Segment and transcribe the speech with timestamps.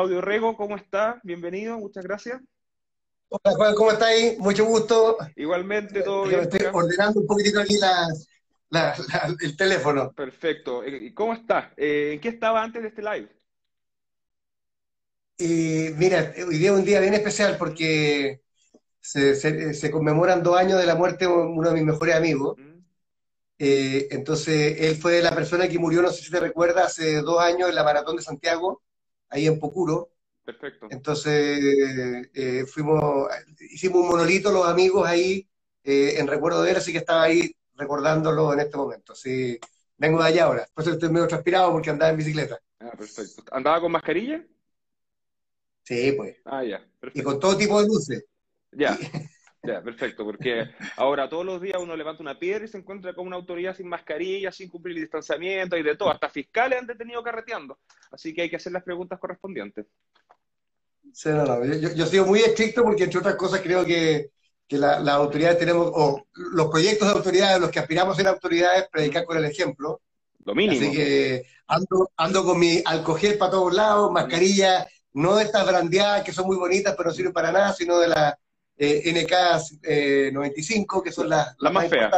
[0.00, 1.20] Claudio Rego, ¿cómo está?
[1.24, 2.40] Bienvenido, muchas gracias.
[3.28, 4.34] Hola Juan, ¿cómo está ahí?
[4.38, 5.18] Mucho gusto.
[5.36, 6.40] Igualmente, todo Yo bien.
[6.40, 8.08] estoy ordenando un poquitito aquí la,
[8.70, 10.10] la- la- el teléfono.
[10.12, 10.82] Perfecto.
[10.84, 11.74] Eh, ¿Y ¿Cómo está?
[11.76, 13.28] Eh, ¿En qué estaba antes de este live?
[15.36, 18.40] Y mira, hoy día es un día bien especial porque
[19.00, 22.56] se, se- se conmemoran dos años de la muerte de uno de mis mejores amigos.
[22.58, 22.80] Mm,
[23.58, 27.40] Eh, entonces, él fue la persona que murió, no sé si te recuerdas, hace dos
[27.40, 28.82] años en la Maratón de Santiago,
[29.30, 30.10] ahí en Pocuro.
[30.44, 30.88] Perfecto.
[30.90, 33.28] Entonces, eh, fuimos,
[33.70, 35.48] hicimos un monolito los amigos ahí
[35.84, 39.14] eh, en recuerdo de él, así que estaba ahí recordándolo en este momento.
[39.14, 39.58] Sí,
[39.96, 42.58] vengo de allá ahora, por eso estoy medio transpirado porque andaba en bicicleta.
[42.80, 43.44] Ah, perfecto.
[43.52, 44.44] ¿Andaba con mascarilla?
[45.84, 46.36] Sí, pues.
[46.44, 47.24] Ah, ya, Y perfecto.
[47.30, 48.24] con todo tipo de luces.
[48.72, 48.96] Ya,
[49.62, 53.26] ya, perfecto, porque ahora todos los días uno levanta una piedra y se encuentra con
[53.26, 56.10] una autoridad sin mascarilla, sin cumplir el distanciamiento y de todo.
[56.10, 57.78] Hasta fiscales han detenido carreteando.
[58.10, 59.86] Así que hay que hacer las preguntas correspondientes.
[61.12, 61.64] Sí, no, no.
[61.64, 64.30] Yo, yo, sigo muy estricto porque, entre otras cosas, creo que,
[64.66, 68.28] que las la autoridades tenemos, o los proyectos de autoridades, los que aspiramos a ser
[68.28, 70.00] autoridades, predicar con el ejemplo.
[70.44, 70.80] Lo mínimo.
[70.80, 76.24] Así que ando, ando con mi alcohol para todos lados, mascarilla, no de estas brandeadas
[76.24, 78.38] que son muy bonitas, pero no sirven para nada, sino de la
[78.82, 82.10] eh, NK95, eh, que son las, las más, más feas.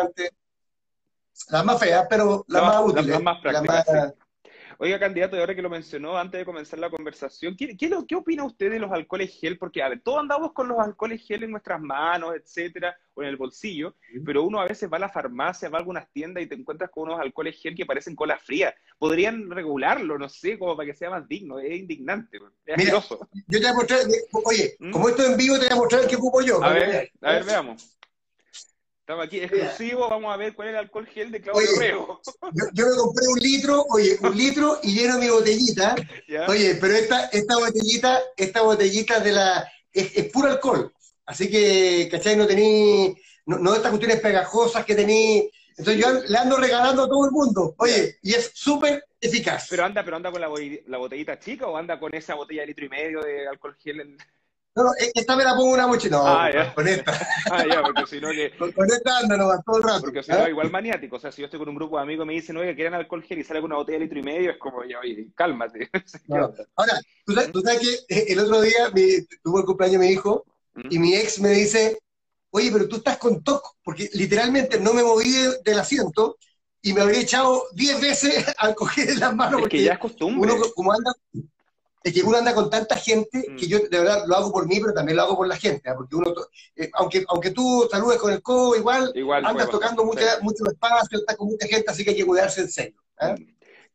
[1.48, 3.06] Las más feas, pero las más útiles.
[3.06, 3.40] Las más ¿eh?
[3.42, 4.14] prácticas.
[4.78, 8.06] Oiga, candidato, y ahora que lo mencionó antes de comenzar la conversación, ¿qué, qué, lo-
[8.06, 9.58] qué opina usted de los alcoholes gel?
[9.58, 13.28] Porque, a ver, todos andamos con los alcoholes gel en nuestras manos, etcétera, o en
[13.28, 16.46] el bolsillo, pero uno a veces va a la farmacia, va a algunas tiendas y
[16.46, 18.74] te encuentras con unos alcoholes gel que parecen cola fría.
[18.98, 21.58] Podrían regularlo, no sé, como para que sea más digno.
[21.58, 23.00] Es indignante, es Mira.
[23.48, 24.00] Yo te voy a mostrar,
[24.44, 24.90] oye, ¿Mm?
[24.90, 26.62] como esto es en vivo, te voy a mostrar qué ocupo yo.
[26.62, 27.98] A que ver, a ver, veamos.
[29.02, 31.78] Estamos aquí exclusivo, vamos a ver cuál es el alcohol gel de Claudio Oye.
[31.80, 32.20] Rego.
[32.52, 35.96] Yo, yo me compré un litro, oye, un litro y lleno mi botellita.
[36.28, 36.46] ¿Ya?
[36.46, 40.92] Oye, pero esta, esta botellita, esta botellita de la, es, es puro alcohol.
[41.26, 42.36] Así que, ¿cachai?
[42.36, 43.12] No tení,
[43.46, 45.50] no, no estas cuestiones pegajosas que tení.
[45.76, 47.74] Entonces yo le ando regalando a todo el mundo.
[47.78, 49.66] Oye, y es súper eficaz.
[49.68, 50.48] Pero anda, pero anda con la,
[50.86, 53.98] la botellita chica o anda con esa botella de litro y medio de alcohol gel
[53.98, 54.16] en...
[54.74, 56.16] No, no, esta me la pongo una mochila.
[56.16, 56.74] No, Ah, ya.
[56.74, 57.12] con esta.
[57.52, 58.56] Ah, ya, porque si no que...
[58.56, 60.00] Con, con esta ando nomás todo el rato.
[60.00, 60.38] Porque si ¿ah?
[60.38, 61.16] no, igual maniático.
[61.16, 62.94] O sea, si yo estoy con un grupo de amigos y me dicen, oye, quieren
[62.94, 65.28] alcohol gel y sale con una botella de litro y medio, es como, ya, oye,
[65.34, 65.90] cálmate.
[66.76, 70.06] Ahora, ¿tú sabes, tú sabes que eh, el otro día mi- tuvo el cumpleaños mi
[70.08, 70.44] hijo
[70.74, 70.80] ¿Mm?
[70.90, 71.98] y mi ex me dice,
[72.50, 76.38] oye, pero tú estás con TOC, porque literalmente no me moví de- del asiento
[76.80, 79.98] y me habría echado 10 veces al coger las manos, Es porque que ya es
[79.98, 80.50] costumbre.
[80.50, 81.12] uno como anda,
[82.04, 83.56] es que uno anda con tanta gente Mm.
[83.56, 85.88] que yo de verdad lo hago por mí, pero también lo hago por la gente,
[85.88, 85.94] ¿ah?
[85.96, 86.32] porque uno,
[86.76, 91.18] eh, aunque, aunque tú saludes con el codo, igual Igual andas tocando mucha, mucho espacio,
[91.18, 93.00] estás con mucha gente, así que hay que cuidarse en serio.
[93.18, 93.34] ¿ah?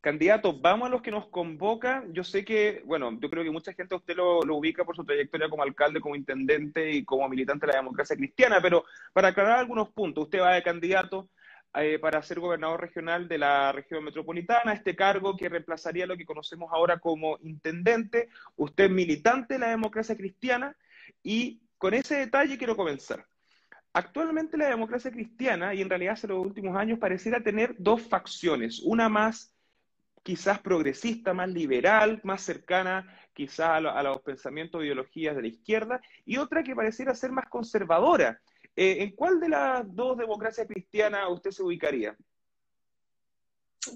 [0.00, 2.12] Candidato, vamos a los que nos convocan.
[2.14, 4.94] Yo sé que, bueno, yo creo que mucha gente a usted lo, lo ubica por
[4.94, 9.28] su trayectoria como alcalde, como intendente y como militante de la democracia cristiana, pero para
[9.28, 11.28] aclarar algunos puntos, usted va de candidato
[11.74, 16.24] eh, para ser gobernador regional de la región metropolitana, este cargo que reemplazaría lo que
[16.24, 18.28] conocemos ahora como intendente.
[18.56, 20.74] Usted militante de la democracia cristiana
[21.22, 23.26] y con ese detalle quiero comenzar.
[23.92, 28.80] Actualmente la democracia cristiana, y en realidad hace los últimos años, pareciera tener dos facciones,
[28.84, 29.54] una más
[30.22, 35.48] quizás progresista, más liberal, más cercana quizás a, a los pensamientos e ideologías de la
[35.48, 38.40] izquierda, y otra que pareciera ser más conservadora.
[38.80, 42.16] Eh, ¿En cuál de las dos democracias cristianas usted se ubicaría?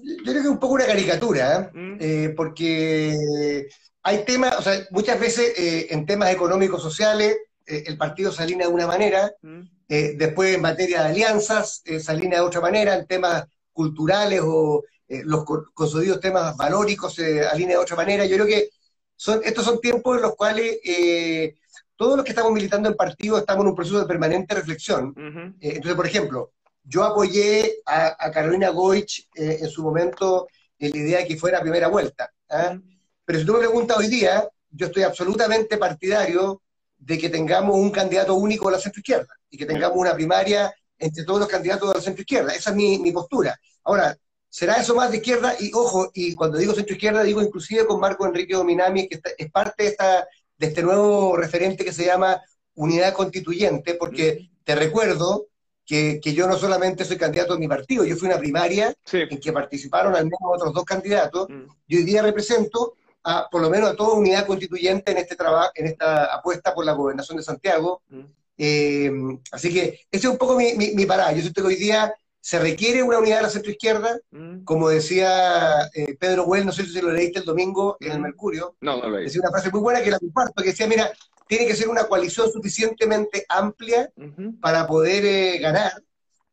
[0.03, 1.77] Yo creo que es un poco una caricatura, ¿eh?
[1.77, 1.97] ¿Mm?
[2.01, 3.67] Eh, porque
[4.01, 5.53] hay temas, o sea, muchas veces
[5.89, 9.61] en temas económicos sociales el partido se alinea de una manera, ¿Mm?
[9.87, 15.45] después en materia de alianzas se alinea de otra manera, en temas culturales o los
[15.45, 18.25] co- consolidados temas valóricos se alinea de otra manera.
[18.25, 18.67] Yo creo que
[19.15, 21.55] son, estos son tiempos en los cuales eh,
[22.03, 25.09] todos los que estamos militando en partido estamos en un proceso de permanente reflexión.
[25.09, 25.39] Ujú.
[25.61, 26.51] Eh, entonces, por ejemplo,
[26.83, 30.47] yo apoyé a, a Carolina Goich eh, en su momento
[30.77, 32.29] en la idea de que fuera primera vuelta.
[32.49, 32.77] ¿ah?
[33.25, 36.61] Pero si tú me preguntas hoy día, yo estoy absolutamente partidario
[36.97, 41.23] de que tengamos un candidato único de la centroizquierda y que tengamos una primaria entre
[41.23, 42.53] todos los candidatos de la centroizquierda.
[42.53, 43.57] Esa es mi, mi postura.
[43.85, 44.17] Ahora,
[44.49, 45.55] ¿será eso más de izquierda?
[45.59, 49.49] Y ojo, y cuando digo centroizquierda, digo inclusive con Marco Enrique Dominami, que está- es
[49.51, 50.27] parte de, esta,
[50.63, 52.41] de este nuevo referente que se llama
[52.75, 55.47] Unidad Constituyente, porque te recuerdo
[55.85, 59.19] que, que yo no solamente soy candidato de mi partido, yo fui una primaria Sí.
[59.29, 61.63] en que participaron al menos otros dos candidatos, Mm.
[61.87, 62.93] y hoy día represento
[63.25, 66.85] a, por lo menos a toda unidad constituyente en este trabajo, en esta apuesta por
[66.85, 68.01] la gobernación de Santiago.
[68.09, 68.21] Mm.
[68.57, 69.11] Eh,
[69.51, 71.33] así que ese es un poco mi, mi, mi parada.
[71.33, 72.13] Yo siento que hoy día
[72.43, 74.65] se requiere una unidad de la centroizquierda, mm.
[74.65, 78.21] como decía eh, Pedro Well, no sé si lo leíste el domingo en el mm.
[78.21, 81.09] Mercurio, no, no lo decía una frase muy buena que la comparto, que decía, mira,
[81.47, 84.11] tiene que ser una coalición suficientemente amplia
[84.59, 85.93] para poder eh, ganar,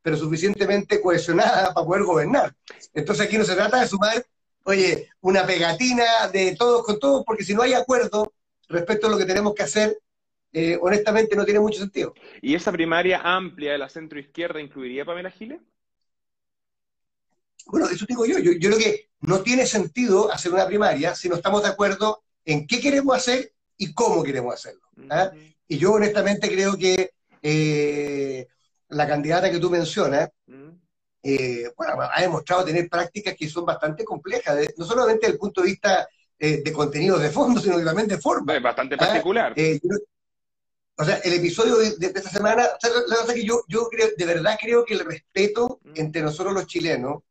[0.01, 2.55] pero suficientemente cohesionada para poder gobernar.
[2.95, 4.25] Entonces aquí no se trata de sumar,
[4.63, 8.33] oye, una pegatina de todos con todos, porque si no hay acuerdo
[8.69, 9.99] respecto a lo que tenemos que hacer,
[10.53, 12.15] eh, honestamente no tiene mucho sentido.
[12.41, 15.61] ¿Y esa primaria amplia de la centro izquierda incluiría a Pamela Giles?
[17.71, 18.39] Bueno, eso digo yo.
[18.39, 18.53] yo.
[18.59, 22.81] creo que no tiene sentido hacer una primaria si no estamos de acuerdo en qué
[22.81, 24.83] queremos hacer y cómo queremos hacerlo.
[25.11, 25.31] ¿ah?
[25.69, 27.13] Y yo honestamente creo que
[27.43, 28.47] eh,
[28.89, 30.31] la candidata que tú mencionas,
[31.23, 35.61] eh, bueno, ha demostrado tener prácticas que son bastante complejas, no solamente desde el punto
[35.61, 36.09] de vista
[36.39, 38.57] eh, de contenidos de fondo, sino también de forma.
[38.57, 39.55] Es bastante particular.
[39.57, 39.97] ¿ah?
[40.97, 42.69] o sea, el episodio de, esta semana,
[43.07, 46.67] la verdad que yo, yo creo, de verdad creo que el respeto entre nosotros los
[46.67, 47.23] chilenos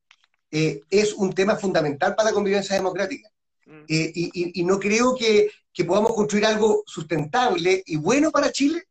[0.51, 3.29] eh, es un tema fundamental para la convivencia democrática.
[3.65, 3.83] Mm.
[3.87, 5.49] Eh, y, no creo que,
[5.87, 8.83] podamos construir algo sustentable y bueno para Chile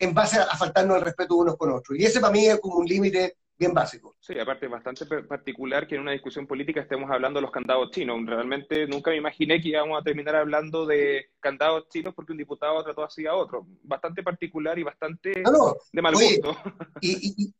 [0.00, 1.96] en base a, faltarnos el respeto unos con otros.
[1.96, 4.16] Y ese para mí es como un límite bien básico.
[4.18, 7.92] Sí, aparte es bastante particular que en una discusión política estemos hablando de los candados
[7.92, 8.18] chinos.
[8.26, 12.82] Realmente nunca me imaginé que íbamos a terminar hablando de candados chinos porque un diputado
[12.82, 13.64] trató así a otro.
[13.84, 15.34] Bastante particular y bastante
[15.92, 16.56] de mal gusto.
[17.00, 17.54] y, y,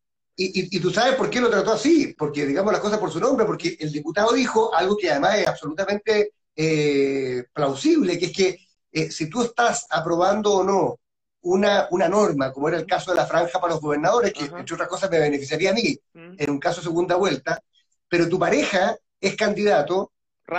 [0.80, 3.76] tú sabes por qué lo trató así, porque digamos las cosas por su nombre, porque
[3.78, 8.58] el diputado dijo algo que además es absolutamente eh, plausible, que es que
[8.92, 10.98] eh, si tú estás aprobando o no
[11.42, 14.74] una, una norma, como era el caso de la franja para los gobernadores, que entre
[14.74, 16.34] otras cosas me beneficiaría a mí mm.
[16.38, 17.62] en un caso segunda vuelta,
[18.08, 20.12] pero tu pareja es candidato,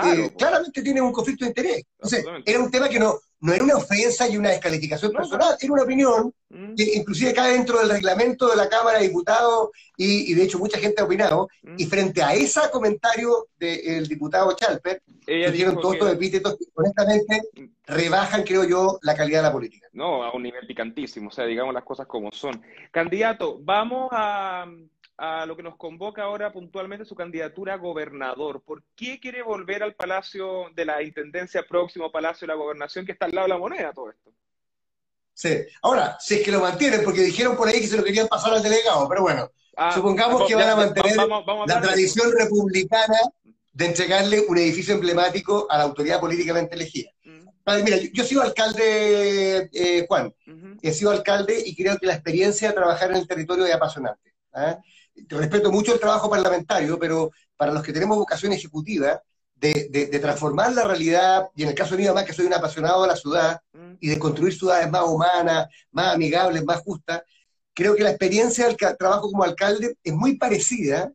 [0.04, 1.82] eh, claramente tiene un conflicto de interés.
[1.98, 5.72] Entonces, era un tema que no, no era una ofensa y una descalificación personal, era
[5.72, 6.74] una opinión mm.
[6.74, 10.78] que inclusive cae dentro del reglamento de la Cámara de Diputados y, de hecho mucha
[10.78, 11.48] gente ha opinado.
[11.62, 11.74] Mm.
[11.78, 17.42] Y frente a ese comentario del diputado Chalper, surgieron todos estos epítetos que honestamente
[17.86, 19.88] rebajan, creo yo, la calidad de la política.
[19.92, 22.62] No, a un nivel picantísimo, o sea, digamos las cosas como son.
[22.90, 24.66] Candidato, vamos a
[25.18, 28.62] a lo que nos convoca ahora puntualmente su candidatura a gobernador.
[28.62, 33.12] ¿Por qué quiere volver al Palacio de la Intendencia, próximo Palacio de la Gobernación, que
[33.12, 34.30] está al lado de la moneda, todo esto?
[35.32, 35.64] Sí.
[35.82, 38.54] Ahora, si es que lo mantienen, porque dijeron por ahí que se lo querían pasar
[38.54, 41.16] al delegado, pero bueno, ah, supongamos que van a mantener
[41.66, 43.18] la tradición republicana
[43.72, 47.10] de entregarle un edificio emblemático a la autoridad políticamente elegida.
[47.24, 47.84] Mm.
[47.84, 50.32] Mira, yo, he sido alcalde, eh, Juan,
[50.80, 54.32] he sido alcalde y creo que la experiencia de trabajar en el territorio es apasionante.
[54.54, 54.78] ¿ah?
[55.28, 59.20] Respeto mucho el trabajo parlamentario, pero para los que tenemos vocación ejecutiva,
[59.56, 63.08] de, transformar la realidad, y en el caso mío, más que soy un apasionado de
[63.08, 63.94] la ciudad, mm.
[64.00, 67.22] y de construir ciudades más humanas, más amigables, más justas,
[67.74, 71.12] creo que la experiencia del trabajo como alcalde es muy parecida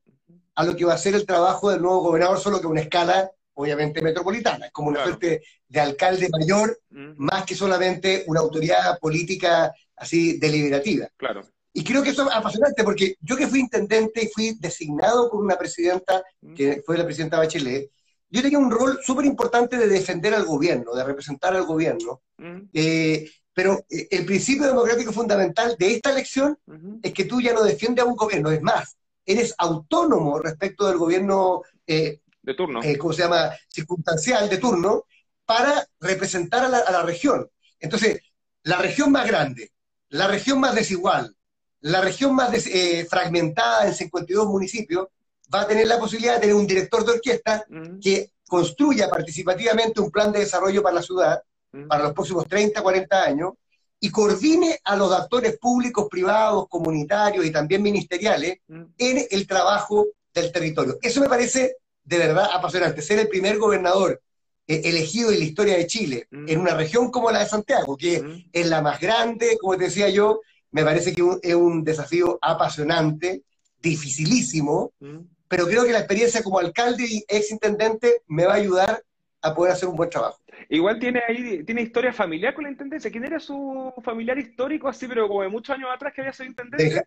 [0.56, 2.82] a lo que va a ser el trabajo del nuevo gobernador, solo que a una
[2.82, 7.14] escala obviamente metropolitana, es como una suerte de alcalde mayor, mm.
[7.18, 11.08] más que solamente una autoridad política así deliberativa.
[11.18, 11.44] Claro.
[11.74, 15.42] Y creo que eso es apasionante, porque yo que fui intendente y fui designado por
[15.42, 16.54] una presidenta, mm.
[16.54, 17.90] que fue la presidenta Bachelet,
[18.30, 22.22] yo tenía un rol súper importante de defender al gobierno, de representar al gobierno.
[22.38, 22.62] Mm.
[22.74, 26.58] Eh, pero eh, el principio democrático fundamental de esta elección
[27.02, 30.98] es que tú ya no defiendes a un gobierno, es más, eres autónomo respecto del
[30.98, 32.82] gobierno, eh, de turno.
[32.98, 33.52] ¿cómo se llama?
[33.68, 35.06] Circunstancial, de turno,
[35.46, 37.50] para representar a la, a la región.
[37.80, 38.22] Entonces,
[38.64, 39.72] la región más grande,
[40.10, 41.36] la región más desigual,
[41.82, 45.08] la región más eh, fragmentada en 52 municipios
[45.54, 47.66] va a tener la posibilidad de tener un director de orquesta
[48.02, 51.42] que construya participativamente un plan de desarrollo para la ciudad
[51.88, 53.54] para los próximos 30, 40 años
[54.00, 60.52] y coordine a los actores públicos, privados, comunitarios y también ministeriales en el trabajo del
[60.52, 60.98] territorio.
[61.02, 64.22] Eso me parece de verdad apasionante, ser el primer gobernador
[64.68, 68.46] eh, elegido en la historia de Chile, en una región como la de Santiago, que
[68.52, 73.44] es la más grande, como te decía yo, me parece que es un desafío apasionante,
[73.82, 75.18] dificilísimo, mm.
[75.48, 79.04] pero creo que la experiencia como alcalde y ex intendente me va a ayudar
[79.42, 80.40] a poder hacer un buen trabajo.
[80.70, 83.12] Igual tiene ahí, tiene historia familiar con la intendencia.
[83.12, 86.50] ¿Quién era su familiar histórico así, pero como de muchos años atrás que había sido
[86.50, 87.04] intendente?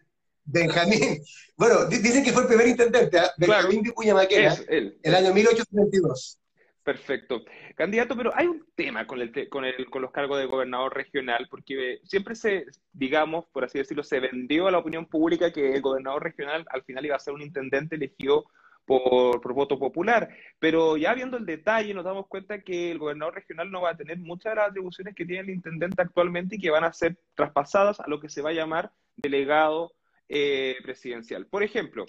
[0.47, 1.23] Benjamín,
[1.57, 3.31] bueno, dicen que fue el primer intendente, ¿eh?
[3.39, 6.39] Benjamín Vicuña Maquena, el año 1832.
[6.85, 7.43] Perfecto.
[7.75, 11.49] Candidato, pero hay un tema con, el, con, el, con los cargos de gobernador regional,
[11.51, 15.81] porque siempre se, digamos, por así decirlo, se vendió a la opinión pública que el
[15.81, 18.45] gobernador regional al final iba a ser un intendente elegido
[18.85, 20.29] por, por, voto popular.
[20.59, 23.97] Pero ya viendo el detalle, nos damos cuenta que el gobernador regional no va a
[23.97, 27.17] tener muchas de las atribuciones que tiene el intendente actualmente y que van a ser
[27.35, 29.95] traspasadas a lo que se va a llamar delegado
[30.29, 31.47] eh, presidencial.
[31.47, 32.05] Por ejemplo,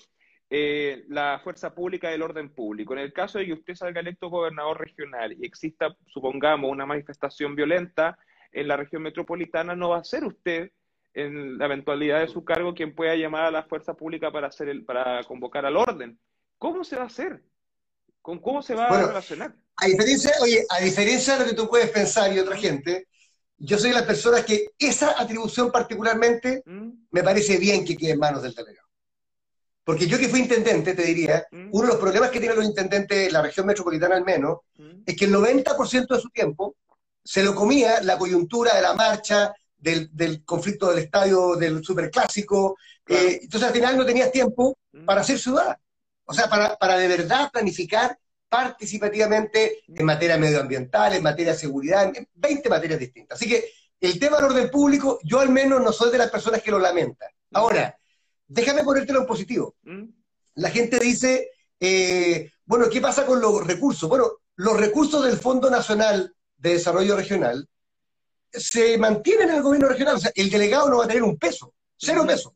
[0.58, 2.94] eh, la fuerza pública del orden público.
[2.94, 7.58] En el caso de que usted salga electo gobernador regional y exista, supongamos, una manifestación
[7.58, 8.18] violenta
[8.54, 10.72] en la región metropolitana, no va a ser usted,
[11.14, 14.70] en la eventualidad de su cargo, quien pueda llamar a la fuerza pública para, hacer
[14.70, 16.18] el, para convocar al orden.
[16.58, 17.44] ¿Cómo se va a hacer?
[18.22, 19.56] ¿Con cómo se va a relacionar?
[19.76, 23.10] A diferencia, oye, a diferencia de lo que tú puedes pensar y otra gente,
[23.58, 26.92] yo soy de las personas que esa atribución particularmente ¿Mm?
[27.12, 28.85] me parece bien que quede en manos del delegado.
[29.86, 31.70] Porque yo que fui intendente, te diría, ¿Mm?
[31.72, 35.04] uno de los problemas que tienen los intendentes, la región metropolitana al menos, ¿Mm?
[35.06, 36.76] es que el 90% de su tiempo
[37.24, 42.78] se lo comía la coyuntura de la marcha, del, conflicto del estadio del superclásico.
[43.08, 45.78] Eh, entonces al final no tenías tiempo para hacer ciudad.
[46.26, 48.18] O sea, para, para de verdad planificar
[48.50, 53.38] participativamente en materia medioambiental, en materia de seguridad, en 20 materias distintas.
[53.38, 53.66] Así que
[54.00, 56.80] el tema del orden público, yo al menos no soy de las personas que lo
[56.80, 57.30] lamentan.
[57.54, 57.96] Ahora,
[58.48, 59.76] déjame ponértelo en positivo.
[59.84, 60.04] ¿Mm?
[60.56, 61.50] La gente dice,
[61.80, 64.10] eh, bueno, ¿qué pasa con los recursos?
[64.10, 67.68] Bueno, los recursos del Fondo Nacional de Desarrollo Regional
[68.52, 70.16] se mantienen en el gobierno regional.
[70.16, 72.54] O sea, el delegado no va a tener un peso, cero pesos.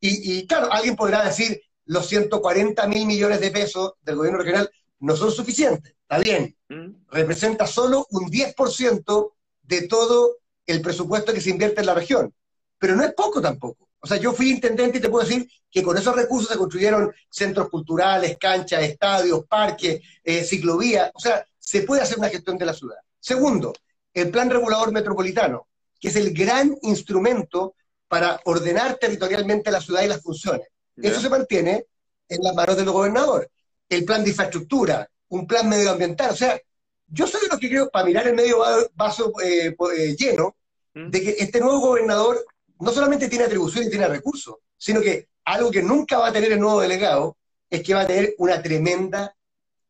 [0.00, 4.70] Y, y claro, alguien podrá decir, los 140 mil millones de pesos del gobierno regional
[5.00, 5.94] no son suficientes.
[6.02, 7.10] Está bien, mm.
[7.10, 10.36] representa solo un 10% de todo
[10.66, 12.34] el presupuesto que se invierte en la región,
[12.78, 13.87] pero no es poco tampoco.
[14.00, 17.12] O sea, yo fui intendente y te puedo decir que con esos recursos se construyeron
[17.28, 21.10] centros culturales, canchas, estadios, parques, eh, ciclovías.
[21.14, 22.96] O sea, se puede hacer una gestión de la ciudad.
[23.20, 23.72] Segundo,
[24.14, 25.66] el plan regulador metropolitano,
[26.00, 27.74] que es el gran instrumento
[28.06, 30.68] para ordenar territorialmente la ciudad y las funciones.
[30.96, 31.86] Eso se mantiene
[32.28, 33.48] en las manos del gobernador
[33.88, 36.30] el plan de infraestructura, un plan medioambiental.
[36.30, 36.58] O sea,
[37.06, 38.58] yo soy de los que creo, para mirar el medio
[38.94, 40.56] vaso eh, eh, lleno,
[40.94, 41.10] mm.
[41.10, 42.44] de que este nuevo gobernador
[42.80, 46.52] no solamente tiene atribuciones y tiene recursos, sino que algo que nunca va a tener
[46.52, 47.36] el nuevo delegado
[47.70, 49.34] es que va a tener una tremenda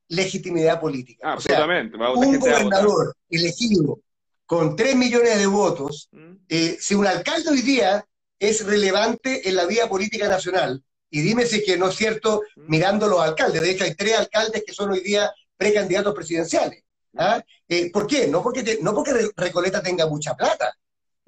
[0.09, 1.33] legitimidad política.
[1.33, 1.97] absolutamente.
[1.97, 4.01] un gobernador elegido
[4.47, 6.35] con 3 millones de votos, mm.
[6.49, 8.05] eh, si un alcalde hoy día
[8.39, 12.43] es relevante en la vida política nacional, y dime si es que no es cierto
[12.57, 13.63] mirando los alcaldes.
[13.63, 16.83] De hecho, hay tres alcaldes que son hoy día precandidatos presidenciales.
[17.17, 17.43] ¿ah?
[17.69, 18.27] Eh, ¿Por qué?
[18.27, 20.75] No porque, no porque Recoleta tenga mucha plata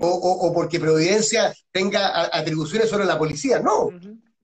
[0.00, 3.90] o, porque Providencia tenga atribuciones sobre la policía, no.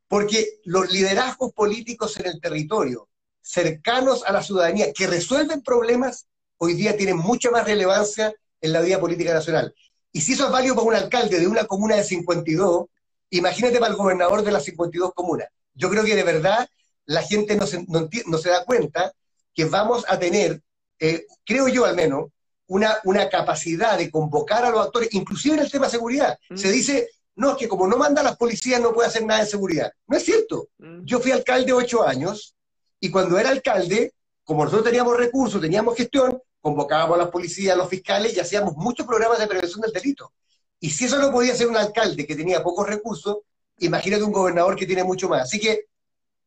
[0.08, 3.08] Porque los liderazgos políticos en el territorio,
[3.40, 6.26] cercanos a la ciudadanía, que resuelven problemas,
[6.58, 9.74] hoy día tienen mucha más relevancia en la vida política nacional.
[10.12, 12.86] Y si eso es válido para un alcalde de una comuna de 52,
[13.30, 15.48] Imagínate para el gobernador de las 52 comunas.
[15.74, 16.68] Yo creo que de verdad
[17.06, 19.12] la gente no se, no, se da cuenta
[19.54, 20.62] que vamos a tener,
[20.98, 22.30] eh, creo yo al menos,
[22.68, 26.38] una, una capacidad de convocar a los actores, inclusive en el tema de seguridad.
[26.50, 26.56] Mm.
[26.56, 29.40] Se dice, no, es que como no manda a las policías no puede hacer nada
[29.40, 29.92] de seguridad.
[30.06, 30.68] No es cierto.
[30.78, 31.04] Mm.
[31.04, 32.56] Yo fui alcalde ocho años
[32.98, 37.78] y cuando era alcalde, como nosotros teníamos recursos, teníamos gestión, convocábamos a las policías, a
[37.78, 40.32] los fiscales y hacíamos muchos programas de prevención del delito.
[40.80, 43.38] Y si eso no podía ser un alcalde que tenía pocos recursos,
[43.78, 45.42] imagínate un gobernador que tiene mucho más.
[45.42, 45.86] Así que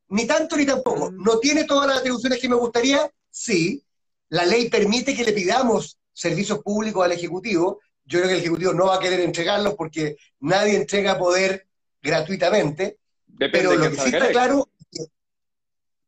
[0.10, 1.12] ni tanto ni tampoco.
[1.12, 1.24] Mm.
[1.24, 3.10] ¿No tiene todas las atribuciones que me gustaría?
[3.30, 3.84] Sí.
[4.30, 7.80] La ley permite que le pidamos servicios públicos al Ejecutivo.
[8.04, 11.66] Yo creo que el Ejecutivo no va a querer entregarlos porque nadie entrega poder
[12.02, 12.98] gratuitamente.
[13.38, 14.70] pero lo que sí está claro,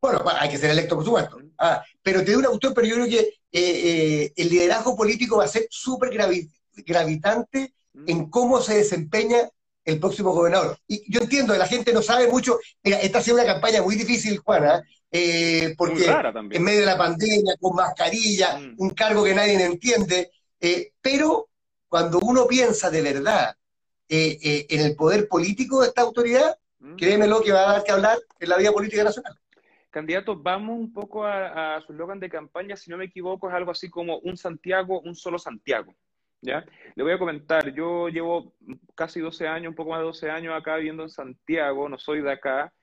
[0.01, 1.37] bueno, hay que ser electo, por supuesto.
[1.57, 5.37] Ah, pero te doy una cuestión, pero yo creo que eh, eh, el liderazgo político
[5.37, 7.73] va a ser súper gravitante
[8.07, 9.49] en cómo se desempeña
[9.85, 10.77] el próximo gobernador.
[10.87, 12.59] Y yo entiendo, la gente no sabe mucho.
[12.83, 14.83] Mira, esta ha sido una campaña muy difícil, Juana, eh,
[15.77, 16.05] porque
[16.51, 18.75] en medio de la pandemia, con mascarilla, mm.
[18.77, 21.49] un cargo que nadie entiende, eh, pero
[21.87, 23.55] cuando uno piensa de verdad
[24.07, 26.95] eh, en el poder político de esta autoridad, mm.
[26.95, 29.35] créemelo que va a dar que hablar en la vida política nacional.
[29.89, 33.53] Candidato, vamos un poco a, a su eslogan de campaña, si no me equivoco, es
[33.53, 35.93] algo así como un Santiago, un solo Santiago.
[36.41, 36.65] ¿ya?
[36.95, 38.53] Le voy a comentar, yo llevo
[38.95, 42.21] casi 12 años, un poco más de 12 años acá viviendo en Santiago, no soy
[42.21, 42.73] de acá,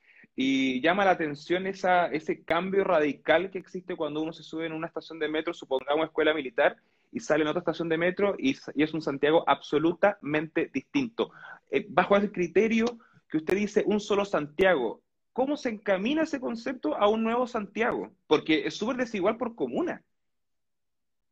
[0.40, 4.72] y llama la atención esa, ese cambio radical que existe cuando uno se sube en
[4.72, 6.76] una estación de metro, supongamos escuela militar,
[7.10, 11.32] y sale en otra estación de metro y, es un Santiago absolutamente distinto.
[11.72, 12.86] Eh, bajo ese criterio
[13.28, 15.02] que usted dice, un solo Santiago,
[15.32, 18.12] ¿cómo se encamina ese concepto a un nuevo Santiago?
[18.28, 20.04] Porque es súper desigual por comuna.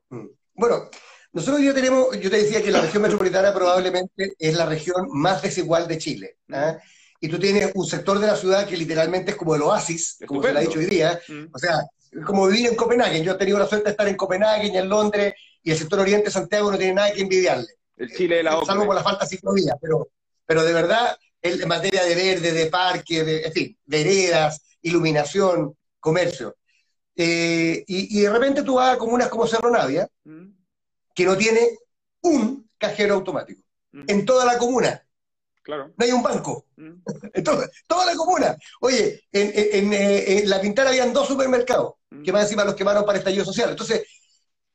[0.08, 0.26] Mm.
[0.54, 0.90] Bueno,
[1.32, 5.42] nosotros ya tenemos, yo te decía que la región metropolitana probablemente es la región más
[5.42, 6.38] desigual de Chile.
[6.50, 6.76] ¿ah?
[7.26, 10.40] Y tú tienes un sector de la ciudad que literalmente es como el oasis, como
[10.40, 11.18] se le ha dicho hoy día.
[11.26, 11.46] Mm.
[11.52, 11.80] O sea,
[12.24, 13.20] como vivir en Copenhague.
[13.20, 15.98] Yo he tenido la suerte de estar en Copenhague y en Londres, y el sector
[15.98, 17.66] oriente de Santiago no tiene nada que envidiarle.
[17.96, 20.08] El Chile de la Salvo por la falta de ciclovía, pero,
[20.46, 26.56] pero de verdad, en materia de verde, de parque, de, en fin, veredas, iluminación, comercio.
[27.16, 30.46] Eh, y, de repente tú vas a comunas como Cerro Navia, mm.
[31.12, 31.70] que no tiene
[32.20, 33.62] un cajero automático.
[33.90, 34.04] Mm.
[34.06, 35.02] En toda la comuna.
[35.66, 35.92] Claro.
[35.96, 36.66] No hay un banco.
[36.76, 36.92] Mm.
[37.34, 38.56] en toda, la comuna.
[38.80, 41.94] Oye, en, eh, en, La Pintana habían dos supermercados,
[42.24, 43.70] que más encima los quemaron para estallido social.
[43.70, 44.06] Entonces,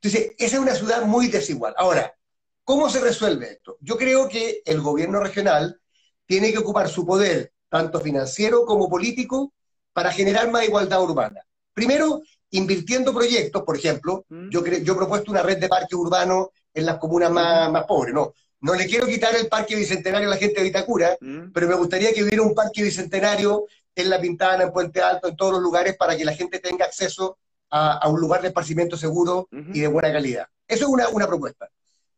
[0.02, 1.72] entonces, esa es una ciudad muy desigual.
[1.78, 2.14] Ahora,
[2.62, 3.78] ¿cómo se resuelve esto?
[3.80, 5.80] Yo creo que el gobierno regional
[6.26, 9.54] tiene que ocupar su poder, tanto financiero como político,
[9.94, 11.40] para generar más igualdad urbana.
[11.72, 12.20] Primero,
[12.50, 14.50] invirtiendo proyectos, por ejemplo, mm.
[14.50, 17.72] yo, yo he propuesto una red de parques urbanos en las comunas más, mm.
[17.72, 18.34] más pobres, ¿no?
[18.62, 21.50] No le quiero quitar el parque bicentenario a la gente de Vitacura, mm.
[21.52, 25.36] pero me gustaría que hubiera un parque bicentenario en La Pintana, en Puente Alto, en
[25.36, 27.38] todos los lugares, para que la gente tenga acceso
[27.70, 30.46] a, un lugar de esparcimiento seguro y de buena calidad.
[30.68, 31.68] Eso es una, una propuesta.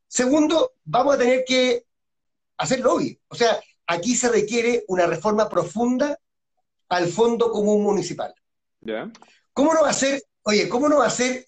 [0.07, 1.87] Segundo, vamos a tener que
[2.59, 3.19] hacer lobby.
[3.29, 6.19] O sea, aquí se requiere una reforma profunda
[6.89, 8.35] al Fondo Común Municipal.
[9.53, 11.47] ¿Cómo no va a ser, oye, cómo no va a ser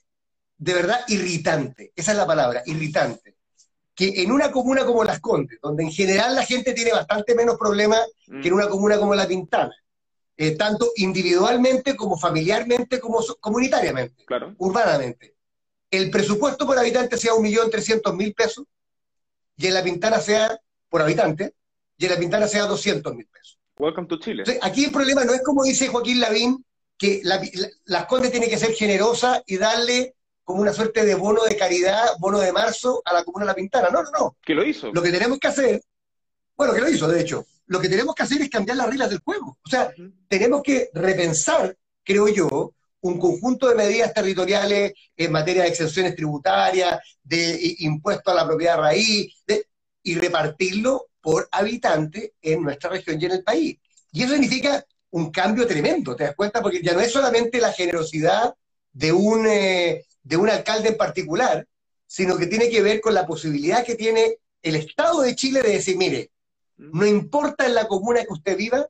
[0.57, 1.93] de verdad irritante?
[1.95, 3.36] Esa es la palabra, irritante.
[3.97, 7.57] Que en una comuna como Las Condes, donde en general la gente tiene bastante menos
[7.57, 8.57] problemas que en mm.
[8.57, 9.75] una comuna como La Pintana,
[10.37, 14.25] eh, tanto individualmente como familiarmente como comunitariamente,
[14.59, 15.35] urbanamente,
[15.91, 18.67] el presupuesto por habitante sea un millón trescientos mil pesos
[19.57, 20.61] y en La Pintana sea,
[20.91, 21.55] por habitante,
[21.97, 23.59] y en La Pintana sea doscientos mil pesos.
[23.79, 24.45] Welcome to Chile.
[24.63, 26.65] aquí el problema no es como dice Joaquín Lavín,
[26.99, 27.41] que la,
[27.85, 30.16] las Condes tiene que ser generosa y darle
[30.47, 33.55] como una suerte de bono de caridad, bono de marzo a la Comuna de La
[33.57, 33.89] Pintana.
[33.91, 34.37] No, no, no.
[34.41, 34.93] Que lo hizo.
[34.93, 35.83] Lo que tenemos que hacer,
[36.57, 39.11] bueno, que lo hizo, de hecho, lo que tenemos que hacer es cambiar las reglas
[39.11, 39.59] del juego.
[39.61, 39.93] O sea,
[40.29, 47.01] tenemos que repensar, creo yo, un conjunto de medidas territoriales en materia de exenciones tributarias,
[47.25, 49.35] de impuesto a la propiedad raíz,
[50.05, 53.79] y repartirlo por habitante en nuestra región y en el país.
[54.13, 56.63] Y eso significa un cambio tremendo, ¿te das cuenta?
[56.63, 58.55] Porque ya no es solamente la generosidad
[58.93, 61.67] de un, eh, de un alcalde en particular,
[62.05, 65.71] sino que tiene que ver con la posibilidad que tiene el Estado de Chile de
[65.71, 66.31] decir, mire,
[66.77, 68.87] no importa en la comuna que usted viva,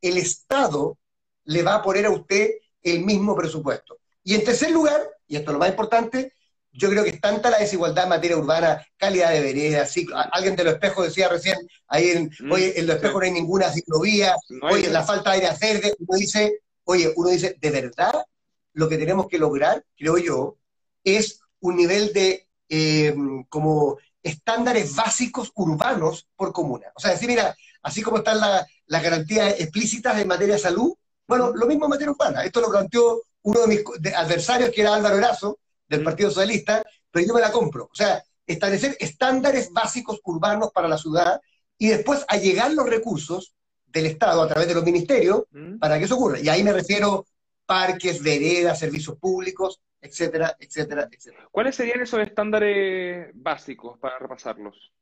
[0.00, 0.98] el Estado
[1.44, 2.50] le va a poner a usted
[2.82, 3.98] el mismo presupuesto.
[4.24, 6.32] Y en tercer lugar, y esto es lo más importante,
[6.72, 9.94] yo creo que es tanta la desigualdad en materia urbana, calidad de veredas,
[10.32, 11.56] alguien de los espejos decía recién,
[11.86, 15.46] ahí en, mm, oye, en los espejos no hay ninguna ciclovía, oye, la falta de
[15.46, 18.24] aire verde, uno dice, oye, uno dice, de verdad,
[18.72, 20.56] lo que tenemos que lograr, creo yo,
[21.04, 26.86] es un nivel de em, como estándares básicos urbanos por comuna.
[26.94, 30.94] O sea, decir, mira, así como están las garantías explícitas en materia de salud,
[31.28, 32.44] bueno, lo mismo en materia urbana.
[32.44, 37.26] Esto lo planteó uno de mis adversarios, que era Álvaro Erazo, del Partido Socialista, pero
[37.26, 37.84] yo me la compro.
[37.84, 41.40] O sea, establecer estándares básicos urbanos para la ciudad
[41.78, 43.54] y después allegar los recursos
[43.86, 45.44] del Estado a través de los ministerios
[45.78, 46.40] para que eso ocurra.
[46.40, 47.26] Y ahí me refiero
[47.66, 51.48] parques, veredas, servicios públicos, etcétera, etcétera, etcétera.
[51.50, 54.92] ¿Cuáles serían esos estándares básicos para repasarlos?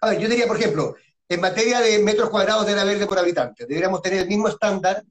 [0.00, 0.94] A ver, yo diría, por ejemplo,
[1.28, 5.02] en materia de metros cuadrados de área verde por habitante, deberíamos tener el mismo estándar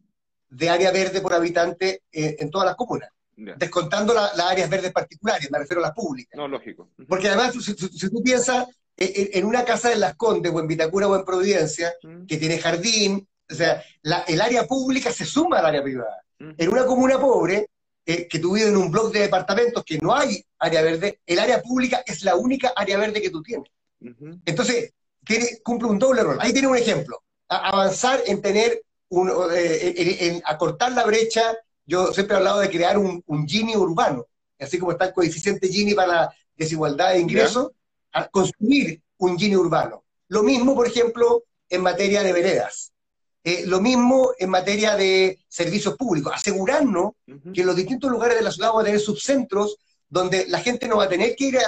[0.50, 5.60] de área verde por habitante en todas las comunas descontando las áreas verdes particulares, me
[5.60, 6.36] refiero a las públicas.
[6.36, 6.90] No, lógico.
[7.08, 11.16] Porque además, si, tú piensas en, una casa de Las Condes, o en Vitacura, o
[11.16, 11.94] en Providencia,
[12.28, 13.84] que tiene jardín, o sea,
[14.28, 16.24] el área pública se suma al área privada.
[16.40, 17.70] En una comuna pobre,
[18.06, 21.40] eh, que tú vives en un bloque de departamentos que no hay área verde, el
[21.40, 23.70] área pública es la única área verde que tú tienes.
[24.46, 24.94] Entonces,
[25.26, 26.38] tiene, cumple un doble rol.
[26.40, 27.22] Ahí tiene un ejemplo.
[27.50, 31.56] avanzar en tener, un, eh, en acortar la brecha
[31.88, 34.28] yo siempre he hablado de crear un, un Gini urbano,
[34.60, 37.72] así como está el coeficiente Gini para la desigualdad de ingresos,
[38.12, 40.04] a construir un Gini urbano.
[40.28, 42.87] Lo mismo, por ejemplo, en materia de veredas.
[43.44, 46.34] Eh, lo mismo en materia de servicios públicos.
[46.36, 47.12] Asegurarnos
[47.54, 49.78] que en los distintos lugares de la ciudad vamos a tener subcentros
[50.10, 51.60] donde la gente no va a tener que ir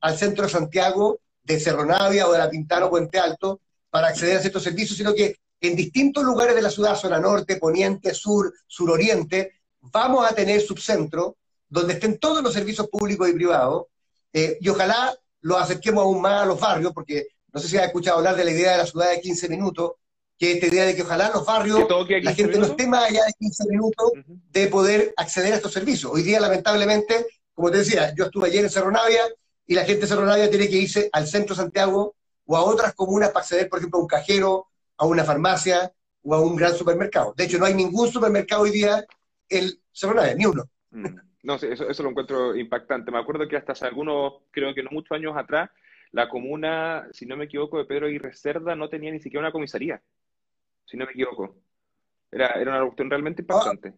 [0.00, 4.08] al centro de Santiago, de Cerro Navia o de La Pintana o Puente Alto para
[4.08, 8.14] acceder a ciertos servicios, sino que en distintos lugares de la ciudad, zona norte, poniente,
[8.14, 11.34] sur, suroriente, vamos a tener subcentros
[11.68, 13.86] donde estén todos los servicios públicos y privados,
[14.32, 17.86] eh, y ojalá lo acerquemos aún más a los barrios, porque no sé si has
[17.86, 19.92] escuchado hablar de la idea de la ciudad de 15 minutos,
[20.42, 21.86] que es esta idea de que ojalá los barrios,
[22.20, 24.10] la gente no esté más allá de 15 minutos
[24.50, 26.10] de poder acceder a estos servicios.
[26.12, 29.20] Hoy día, lamentablemente, como te decía, yo estuve ayer en Cerro Navia
[29.68, 32.64] y la gente de Cerro Navia tiene que irse al centro de Santiago o a
[32.64, 35.92] otras comunas para acceder, por ejemplo, a un cajero, a una farmacia
[36.24, 37.34] o a un gran supermercado.
[37.36, 39.06] De hecho, no hay ningún supermercado hoy día
[39.48, 40.64] el Cerro ni uno.
[40.90, 41.06] Mm.
[41.44, 43.12] No, eso, eso lo encuentro impactante.
[43.12, 45.70] Me acuerdo que hasta hace algunos, creo que no muchos años atrás,
[46.10, 49.52] la comuna, si no me equivoco, de Pedro y Cerda no tenía ni siquiera una
[49.52, 50.02] comisaría,
[50.92, 51.56] si no me equivoco.
[52.30, 53.94] Era, era una cuestión realmente impactante.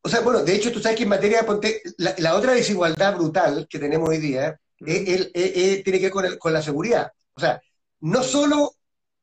[0.00, 1.82] O sea, bueno, de hecho, tú sabes que en materia de
[2.18, 6.52] la, otra desigualdad brutal que tenemos hoy día eh, eh, eh, tiene que ver con,
[6.52, 7.10] la seguridad.
[7.34, 7.60] O sea,
[8.00, 8.76] no solo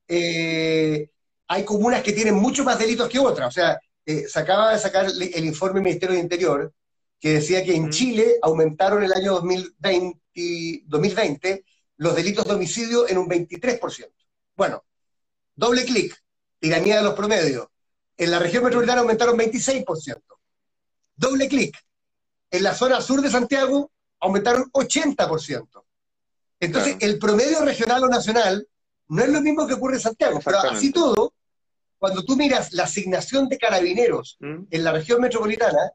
[0.09, 3.47] hay comunas que tienen mucho más delitos que otras.
[3.47, 6.73] O sea, se acaba de sacar el, informe del Ministerio de Interior
[7.17, 11.63] que decía que en Chile aumentaron el año 2020, 2020
[11.97, 14.11] los delitos de homicidio en un 23%.
[14.57, 14.83] Bueno,
[15.55, 16.20] doble clic,
[16.61, 17.67] tiranía de los promedios.
[18.15, 20.21] En la región metropolitana aumentaron 26%.
[21.15, 21.75] Doble clic.
[22.51, 25.83] En la zona sur de Santiago aumentaron 80%.
[26.59, 28.67] Entonces, el promedio regional o nacional
[29.07, 31.33] no es lo mismo que ocurre en Santiago, pero así todo,
[31.97, 34.63] cuando tú miras la asignación de carabineros mm.
[34.69, 35.91] en la región metropolitana,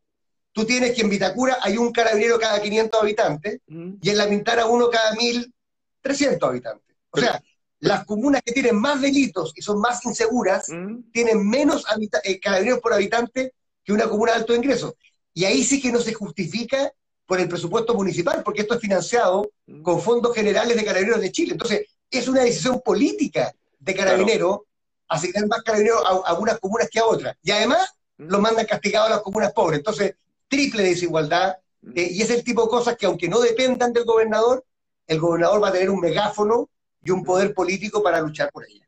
[0.50, 3.92] tú tienes que en Vitacura hay un carabinero cada 500 habitantes mm.
[4.02, 6.96] y en La Pintana uno cada 1.300 habitantes.
[7.11, 7.40] O sea,
[7.80, 11.10] las comunas que tienen más delitos y son más inseguras mm.
[11.12, 11.84] tienen menos
[12.24, 14.96] eh, carabineros por habitante que una comuna de alto ingreso.
[15.34, 16.92] Y ahí sí que no se justifica
[17.26, 19.82] por el presupuesto municipal, porque esto es financiado mm.
[19.82, 21.52] con fondos generales de carabineros de Chile.
[21.52, 24.60] Entonces, es una decisión política de carabineros
[25.08, 27.36] asignar más carabineros a, algunas comunas que a otras.
[27.42, 28.28] Y además, mm.
[28.28, 29.78] los mandan castigados a las comunas pobres.
[29.78, 30.14] Entonces,
[30.48, 31.56] triple desigualdad.
[31.82, 31.92] Mm.
[31.94, 34.64] Eh, y es el tipo de cosas que, aunque no dependan del gobernador,
[35.06, 36.68] el gobernador va a tener un megáfono
[37.06, 38.86] y un poder político para luchar por ella.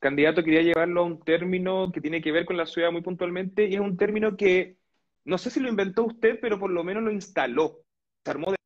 [0.00, 3.66] Candidato, quería llevarlo a un término que tiene que ver con la ciudad muy puntualmente,
[3.66, 4.76] y es un término que
[5.24, 7.80] no sé si lo inventó usted, pero por lo menos lo instaló.
[8.24, 8.56] Se armó de...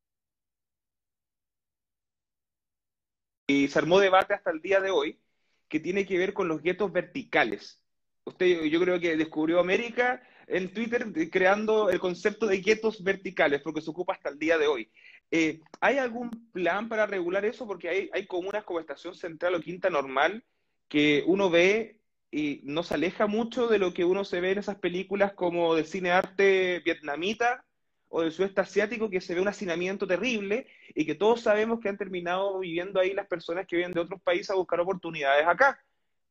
[3.47, 5.19] Y se armó debate hasta el día de hoy
[5.67, 7.83] que tiene que ver con los guetos verticales.
[8.25, 13.81] Usted, yo creo que descubrió América en Twitter creando el concepto de guetos verticales, porque
[13.81, 14.91] se ocupa hasta el día de hoy.
[15.31, 17.65] Eh, ¿Hay algún plan para regular eso?
[17.65, 20.43] Porque hay, hay comunas como Estación Central o Quinta Normal
[20.89, 24.59] que uno ve y no se aleja mucho de lo que uno se ve en
[24.59, 27.65] esas películas como de cine arte vietnamita
[28.09, 31.87] o del sudeste asiático, que se ve un hacinamiento terrible y que todos sabemos que
[31.87, 35.79] han terminado viviendo ahí las personas que vienen de otros países a buscar oportunidades acá.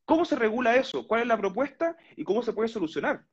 [0.04, 1.06] ¿Cómo se regula eso?
[1.06, 3.24] ¿Cuál es la propuesta y cómo se puede solucionar?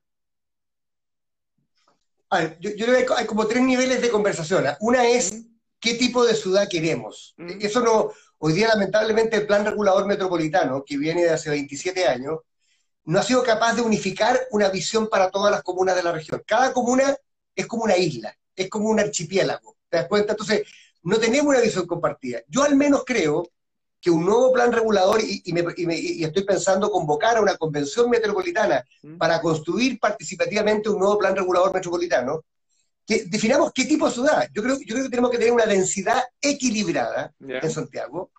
[2.29, 4.63] A ver, yo, que hay como tres niveles de conversación.
[4.79, 5.45] Una es
[5.79, 7.35] qué tipo de ciudad queremos.
[7.59, 12.39] Eso no, hoy día lamentablemente el plan regulador metropolitano, que viene de hace 27 años,
[13.05, 16.43] no ha sido capaz de unificar una visión para todas las comunas de la región.
[16.45, 17.15] Cada comuna
[17.55, 20.33] es como una isla, es como un archipiélago, ¿te das cuenta?
[20.33, 20.63] Entonces,
[21.03, 22.41] no tenemos una visión compartida.
[22.47, 23.49] Yo al menos creo
[24.01, 25.41] que un nuevo plan regulador, y,
[26.23, 29.17] estoy pensando convocar a una convención metropolitana mm.
[29.17, 32.43] para construir participativamente un nuevo plan regulador metropolitano,
[33.07, 34.49] que definamos qué tipo de ciudad.
[34.53, 38.31] Yo creo, yo creo que tenemos que tener una densidad equilibrada en Santiago,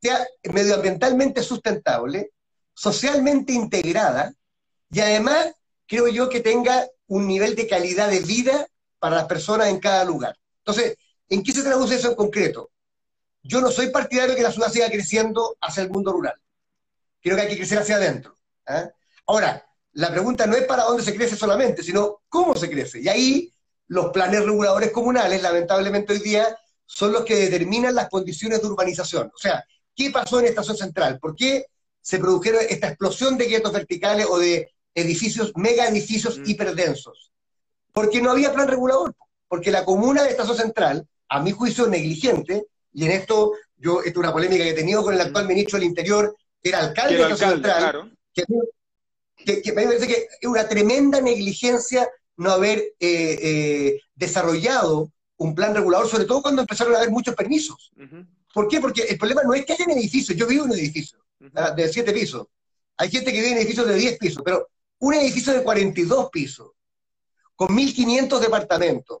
[0.00, 2.32] sea medioambientalmente sustentable,
[2.72, 4.32] socialmente integrada
[4.90, 5.52] y además
[5.86, 8.66] creo yo que tenga un nivel de calidad de vida
[8.98, 10.36] para las personas en cada lugar.
[10.58, 10.96] Entonces,
[11.28, 12.70] ¿en qué se traduce eso en concreto?
[13.42, 16.34] Yo no soy partidario de que la ciudad siga creciendo hacia el mundo rural.
[17.20, 18.34] Creo que hay que crecer hacia adentro.
[18.66, 18.90] ¿ah?
[19.26, 23.00] Ahora, la pregunta no es para dónde se crece solamente, sino cómo se crece.
[23.00, 23.52] Y ahí
[23.88, 29.30] los planes reguladores comunales, lamentablemente hoy día, son los que determinan las condiciones de urbanización.
[29.34, 31.18] O sea, ¿qué pasó en Estación Central?
[31.18, 31.66] ¿Por qué
[32.06, 36.42] se produjeron esta explosión de guetos verticales o de edificios, mega edificios mm.
[36.46, 37.32] hiperdensos.
[37.92, 39.12] Porque no había plan regulador,
[39.48, 44.10] porque la comuna de Estación Central, a mi juicio negligente, y en esto yo, esta
[44.10, 45.48] es una polémica que he tenido con el actual mm.
[45.48, 50.68] ministro del Interior, que era alcalde de Estación Central, que, me parece que es una
[50.68, 56.98] tremenda negligencia no haber eh, eh, desarrollado un plan regulador, sobre todo cuando empezaron a
[56.98, 57.92] haber muchos permisos.
[58.52, 58.80] ¿Por qué?
[58.80, 62.12] Porque el problema no es que haya edificios, yo vivo en un edificio, de siete
[62.12, 62.46] pisos.
[62.96, 64.68] Hay gente que vive en edificios de 10 pisos, pero
[65.00, 66.70] un edificio de 42 pisos,
[67.54, 69.18] con 1.500 departamentos,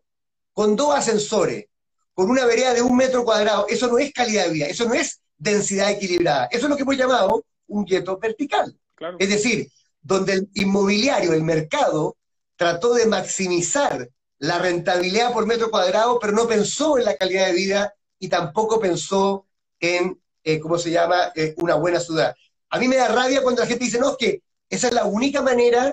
[0.52, 1.66] con dos ascensores,
[2.14, 4.94] con una vereda de un metro cuadrado, eso no es calidad de vida, eso no
[4.94, 8.74] es densidad equilibrada, eso es lo que hemos llamado un gueto vertical.
[9.18, 9.68] Es decir,
[10.00, 12.16] donde el inmobiliario, el mercado,
[12.56, 17.52] trató de maximizar la rentabilidad por metro cuadrado, pero no pensó en la calidad de
[17.52, 19.46] vida y tampoco pensó
[19.80, 22.32] en eh, ¿cómo se llama?, eh, una buena ciudad.
[22.70, 25.04] A mí me da rabia cuando la gente dice, no, es que esa es la
[25.04, 25.92] única manera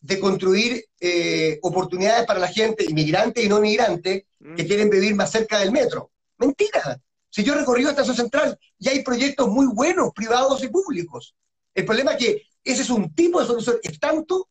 [0.00, 4.56] de construir eh, oportunidades para la gente, inmigrante y no inmigrante, mm.
[4.56, 6.10] que quieren vivir más cerca del metro.
[6.38, 7.00] Mentira.
[7.30, 11.36] Si yo he recorrido Estación Central y hay proyectos muy buenos, privados y públicos.
[11.72, 14.48] El problema es que ese es un tipo de solución, es tanto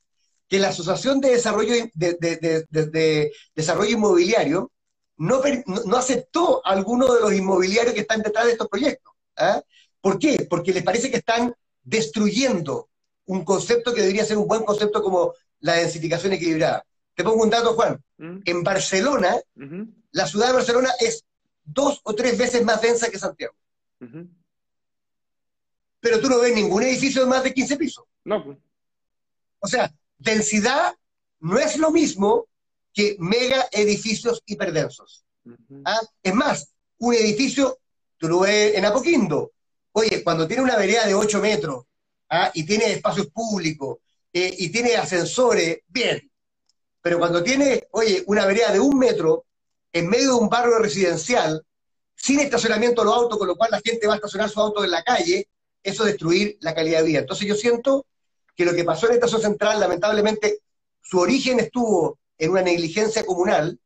[0.51, 4.69] que la Asociación de Desarrollo, de, Desarrollo Inmobiliario
[5.15, 5.41] no,
[5.85, 9.13] no aceptó alguno de los inmobiliarios que están detrás de estos proyectos.
[9.37, 9.63] ¿ah?
[10.01, 10.45] ¿Por qué?
[10.49, 12.89] Porque les parece que están destruyendo
[13.27, 16.85] un concepto que debería ser un buen concepto como la densificación equilibrada.
[17.15, 18.03] Te pongo un dato, Juan.
[18.17, 18.39] Mm.
[18.43, 19.37] En Barcelona,
[20.11, 21.23] la ciudad de Barcelona es
[21.63, 23.55] dos o tres veces más densa que Santiago.
[26.01, 28.03] Pero tú no ves ningún edificio de más de 15 pisos.
[28.25, 28.43] No.
[28.43, 28.57] Pues.
[29.61, 29.89] O sea,
[30.21, 30.93] densidad
[31.39, 32.47] no es lo mismo
[32.93, 35.25] que mega edificios hiperdensos.
[35.85, 36.01] ¿Ah?
[36.21, 37.79] Es más, un edificio,
[38.17, 39.51] tú lo ves en Apoquindo,
[39.93, 41.85] oye, cuando tiene una vereda de 8 metros
[42.29, 42.51] ¿ah?
[42.53, 43.97] y tiene espacios públicos
[44.31, 46.29] eh, y tiene ascensores, bien.
[47.01, 49.45] Pero cuando tiene, oye, una vereda de un metro
[49.91, 51.65] en medio de un barrio residencial,
[52.15, 54.83] sin estacionamiento de los autos, con lo cual la gente va a estacionar su auto
[54.83, 55.47] en la calle,
[55.81, 57.19] eso destruir la calidad de vida.
[57.19, 58.05] Entonces yo siento
[58.61, 60.59] que lo que pasó en esta zona central, lamentablemente,
[61.01, 63.79] su origen estuvo en una negligencia comunal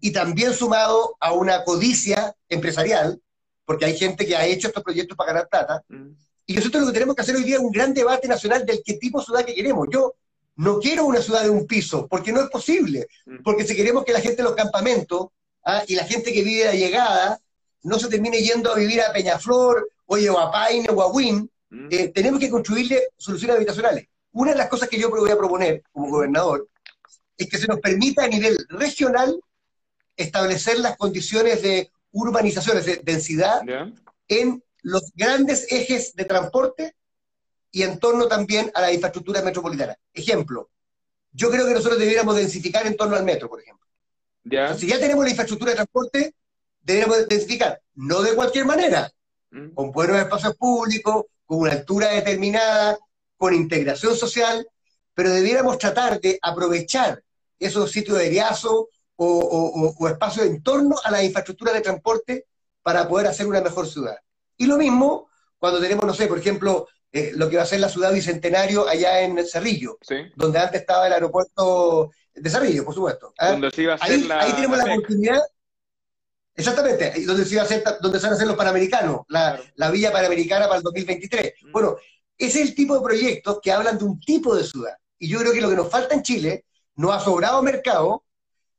[0.00, 3.20] y también sumado a una codicia empresarial,
[3.66, 5.84] porque hay gente que ha hecho estos proyectos para ganar plata.
[6.46, 8.80] Y nosotros lo que tenemos que hacer hoy día es un gran debate nacional del
[8.82, 9.88] qué tipo de ciudad que queremos.
[9.92, 10.14] Yo
[10.56, 13.06] no quiero una ciudad de un piso, porque no es posible.
[13.42, 15.28] Porque si queremos que la gente de los campamentos
[15.66, 15.82] ¿ah?
[15.86, 17.38] y la gente que vive de llegada
[17.82, 21.50] no se termine yendo a vivir a Peñaflor, o a Paine o a Wynn,
[21.90, 24.06] eh, tenemos que construirle soluciones habitacionales.
[24.34, 26.68] Una de las cosas que yo voy a proponer como gobernador
[27.38, 29.40] es que se nos permita a nivel regional
[30.16, 33.62] establecer las condiciones de urbanización, de densidad,
[34.26, 36.96] en los grandes ejes de transporte
[37.70, 39.96] y en torno también a la infraestructura metropolitana.
[40.12, 40.68] Ejemplo,
[41.32, 43.86] yo creo que nosotros deberíamos densificar en torno al metro, por ejemplo.
[44.76, 46.34] si ya tenemos la infraestructura de transporte,
[46.82, 49.12] deberíamos densificar, no de cualquier manera,
[49.50, 49.70] mm.
[49.70, 52.98] con buenos espacios públicos, con una altura determinada,
[53.44, 54.66] con integración social,
[55.12, 57.22] pero debiéramos tratar de aprovechar
[57.58, 62.46] esos sitios de riazo o, espacios en torno a la infraestructura de transporte
[62.82, 64.16] para poder hacer una mejor ciudad.
[64.56, 65.28] Y lo mismo
[65.58, 68.88] cuando tenemos, no sé, por ejemplo, eh, lo que va a ser la ciudad bicentenario
[68.88, 69.98] allá en Cerrillo,
[70.36, 73.34] donde antes estaba el aeropuerto de Cerrillo, por supuesto.
[73.40, 73.60] ¿ah?
[74.00, 75.42] ahí, ahí tenemos la oportunidad
[76.56, 80.12] Exactamente, donde se, a hacer, donde se van a hacer los Panamericanos, la, la Villa
[80.12, 81.54] Panamericana para el 2023.
[81.62, 81.72] Mm.
[81.72, 81.96] Bueno,
[82.38, 84.96] ese es el tipo de proyectos que hablan de un tipo de ciudad.
[85.18, 86.64] Y yo creo que lo que nos falta en Chile,
[86.96, 88.24] no ha sobrado mercado,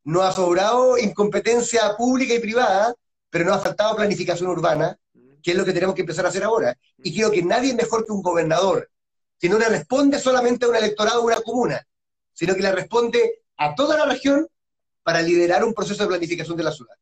[0.03, 2.93] no ha sobrado incompetencia pública y privada,
[3.29, 5.41] pero no ha faltado planificación urbana, mm.
[5.41, 6.77] que es lo que tenemos que empezar a hacer ahora.
[6.97, 8.89] Y creo que nadie es mejor que un gobernador,
[9.39, 11.85] que no le responde solamente a un electorado o una comuna,
[12.33, 14.47] sino que le responde a toda la región
[15.03, 16.95] para liderar un proceso de planificación de la ciudad.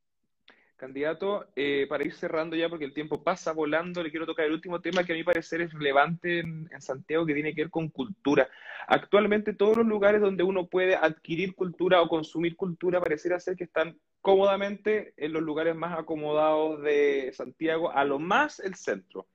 [0.84, 4.52] Candidato, eh, para ir cerrando ya, porque el tiempo pasa volando, le quiero tocar el
[4.52, 7.88] último tema que a mi parecer es relevante en, Santiago, que tiene que ver con
[7.88, 8.50] cultura.
[8.88, 13.64] Actualmente todos los lugares donde uno puede adquirir cultura o consumir cultura pareciera ser que
[13.64, 19.26] están cómodamente en los lugares más acomodados de Santiago, a lo más el centro.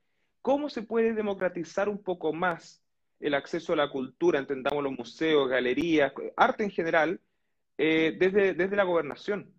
[0.42, 2.82] ¿Cómo se puede democratizar un poco más
[3.20, 7.20] el acceso a la cultura, entendamos los museos, galerías, arte en general,
[7.78, 9.57] eh, desde, desde la gobernación?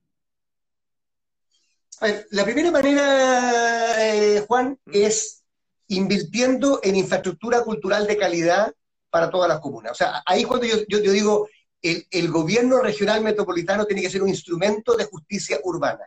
[2.32, 5.44] La primera manera, eh, Juan, es
[5.88, 8.74] invirtiendo en infraestructura cultural de calidad
[9.10, 9.92] para todas las comunas.
[9.92, 11.48] O sea, ahí cuando yo, yo, digo,
[11.82, 16.06] el, gobierno regional metropolitano tiene que ser un instrumento de justicia urbana.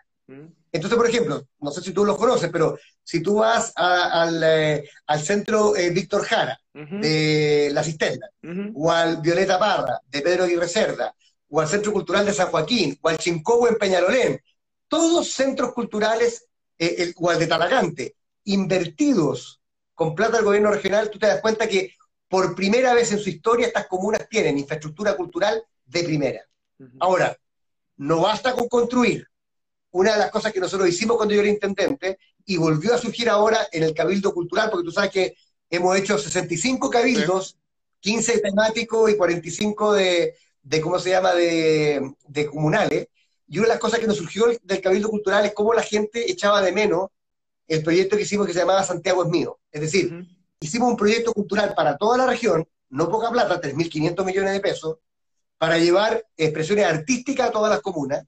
[0.71, 4.89] Entonces, por ejemplo, no sé si tú los conoces, pero si tú vas al, eh,
[5.23, 8.29] centro eh, Víctor Jara de La Cisterna,
[8.75, 11.15] o al Violeta Parra de Pedro Aguirre Cerda,
[11.51, 14.41] o al Centro Cultural de San Joaquín, o al Chincobo en Peñalolén,
[14.93, 19.59] todos centros culturales, eh, el, o de Talagante, invertidos
[19.95, 21.95] con plata del gobierno regional, tú te das cuenta que
[22.29, 26.47] por primera vez en su historia estas comunas tienen infraestructura cultural de primera.
[27.01, 27.35] Ahora,
[27.97, 29.27] no basta con construir.
[29.93, 33.31] Una de las cosas que nosotros hicimos cuando yo era intendente, y volvió a surgir
[33.31, 35.35] ahora en el Cabildo Cultural, porque tú sabes que
[35.71, 37.57] hemos hecho 65 cabildos,
[38.01, 43.09] 15 temáticos y 45 de, de ¿cómo se llama?, de, de comunales,
[43.53, 46.31] y una de las cosas que nos surgió del Cabildo Cultural es cómo la gente
[46.31, 47.11] echaba de menos
[47.69, 49.61] el proyecto que hicimos que se llamaba Santiago es mío.
[49.71, 50.27] Es decir,
[50.59, 54.97] hicimos un proyecto cultural para toda la región, no poca plata, 3.500 millones de pesos,
[55.59, 58.25] para llevar expresiones artísticas a todas las comunas,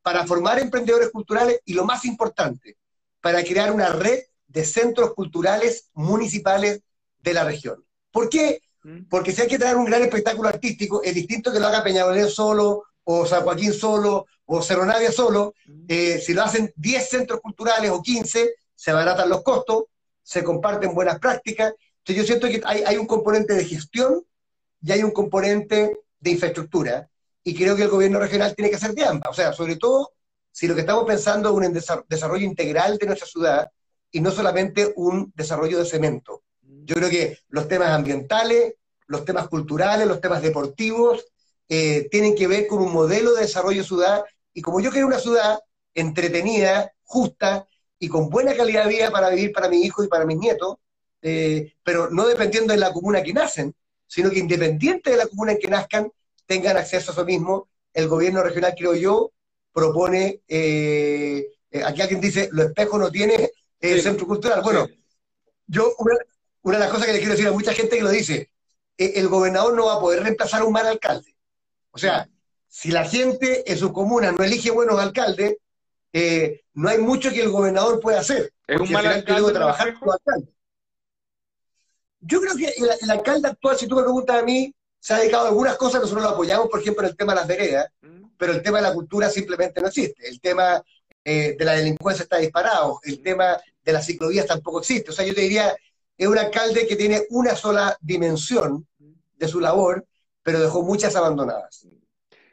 [0.00, 2.78] para formar emprendedores culturales y lo más importante,
[3.20, 6.80] para crear una red de centros culturales municipales
[7.18, 7.84] de la región.
[8.10, 8.62] ¿Por qué?
[9.10, 12.30] Porque si hay que traer un gran espectáculo artístico, es distinto que lo haga Peñalolén
[12.30, 15.54] solo, o San Joaquín solo, o Cerro Navia solo,
[15.88, 19.84] eh, si lo hacen 10 centros culturales o 15, se abaratan los costos,
[20.22, 21.72] se comparten buenas prácticas.
[21.98, 24.24] Entonces yo siento que hay, un componente de gestión
[24.82, 27.08] y hay un componente de infraestructura,
[27.44, 29.30] y creo que el gobierno regional tiene que hacer de ambas.
[29.30, 30.12] O sea, sobre todo
[30.52, 33.70] si lo que estamos pensando es un desarrollo integral de nuestra ciudad
[34.10, 36.42] y no solamente un desarrollo de cemento.
[36.62, 38.74] Yo creo que los temas ambientales,
[39.06, 41.31] los temas culturales, los temas deportivos,
[41.68, 44.24] eh, tienen que ver con un modelo de desarrollo de ciudad.
[44.52, 45.58] Y como yo quiero una ciudad
[45.94, 47.66] entretenida, justa
[47.98, 50.76] y con buena calidad de vida para vivir para mi hijo y para mis nietos,
[51.20, 53.74] eh, pero no dependiendo de la comuna que nacen,
[54.06, 56.10] sino que independiente de la comuna en que nazcan,
[56.46, 57.68] tengan acceso a eso mismo.
[57.94, 59.32] El gobierno regional, creo yo,
[59.72, 61.46] propone, eh,
[61.84, 64.62] aquí alguien dice, los espejos no tiene el centro cultural.
[64.62, 64.88] Bueno,
[65.66, 68.50] yo, una, de las cosas que le quiero decir a mucha gente que lo dice,
[68.96, 71.31] el gobernador no va a poder reemplazar a un mal alcalde.
[71.92, 72.28] O sea,
[72.66, 75.56] si la gente en su comuna no elige buenos alcaldes,
[76.12, 78.52] eh, no hay mucho que el gobernador pueda hacer.
[78.66, 79.52] Es un mal alcalde.
[79.52, 80.52] trabajar alcalde.
[82.20, 85.46] Yo creo que el, alcalde actual, si tú me preguntas a mí, se ha dedicado
[85.46, 88.24] a algunas cosas, nosotros lo apoyamos, por ejemplo, en el tema de las veredas, mm.
[88.36, 90.28] pero el tema de la cultura simplemente no existe.
[90.28, 90.80] El tema
[91.24, 93.22] eh, de la delincuencia está disparado, el mm.
[93.22, 95.10] tema de las ciclovías tampoco existe.
[95.10, 95.74] O sea, yo te diría,
[96.16, 98.86] es un alcalde que tiene una sola dimensión
[99.36, 100.06] de su labor,
[100.42, 101.86] pero dejó muchas abandonadas.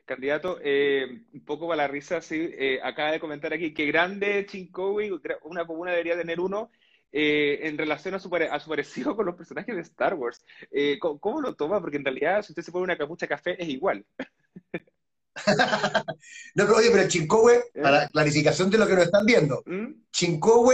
[0.06, 4.46] Candidato, eh, un poco para la risa, sí, eh, acaba de comentar aquí que grande
[4.50, 5.12] Chincowi,
[5.44, 6.72] una comuna debería tener uno,
[7.12, 10.44] eh, en relación a su, a su, parecido con los personajes de Star Wars.
[11.00, 11.80] ¿cómo, lo toma?
[11.80, 14.04] Porque en realidad, si usted se pone una capucha café, es igual.
[16.56, 19.94] no, pero oye, pero Chincowe, para clarificación de lo que nos están viendo, ¿Mm?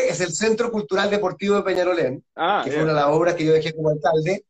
[0.02, 3.46] es el Centro Cultural Deportivo de Peñarolén, ah, que fue una de las obras que
[3.46, 4.46] yo dejé como alcalde,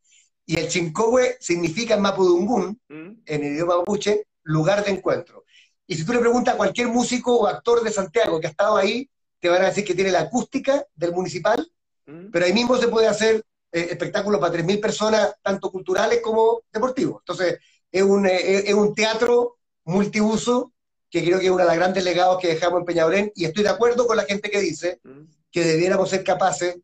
[0.46, 3.12] y el Chincowe significa en Mapudungún, mm.
[3.26, 5.44] en el idioma mapuche, lugar de encuentro.
[5.88, 8.78] Y si tú le preguntas a cualquier músico o actor de Santiago que ha estado
[8.78, 11.68] ahí, te van a decir que tiene la acústica del municipal,
[12.06, 12.32] mm.
[12.32, 17.22] pero ahí mismo se puede hacer eh, espectáculos para 3.000 personas, tanto culturales como deportivos.
[17.22, 17.60] Entonces,
[17.92, 20.72] es un, eh, es un teatro multiuso
[21.10, 23.64] que creo que es uno de los grandes legados que dejamos en Peñaolén, y estoy
[23.64, 25.22] de acuerdo con la gente que dice mm.
[25.52, 26.78] que debiéramos ser capaces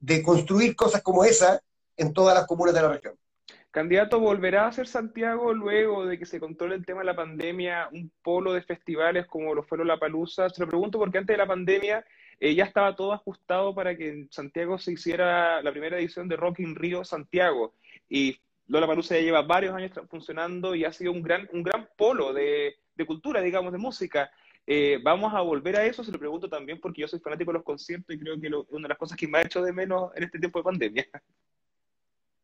[0.00, 1.60] de construir cosas como esa
[1.98, 3.14] en todas las comunas de la región.
[3.70, 7.88] Candidato, ¿volverá a ser Santiago luego de que se controle el tema de la pandemia
[7.92, 10.48] un polo de festivales como lo fueron La Palusa?
[10.48, 12.04] Se lo pregunto porque antes de la pandemia
[12.40, 16.36] eh, ya estaba todo ajustado para que en Santiago se hiciera la primera edición de
[16.36, 17.74] Rock in Rio Santiago.
[18.08, 21.88] Y Lola Palusa ya lleva varios años funcionando y ha sido un gran, un gran
[21.96, 24.30] polo de, cultura, digamos, de música.
[24.66, 26.04] Eh, ¿Vamos a volver a eso?
[26.04, 28.52] Se lo pregunto también porque yo soy fanático de los conciertos y creo que es
[28.70, 31.06] una de las cosas que me ha hecho de menos en este tiempo de pandemia.